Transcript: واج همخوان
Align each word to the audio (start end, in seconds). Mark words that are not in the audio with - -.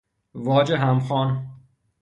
واج 0.33 0.71
همخوان 0.71 1.47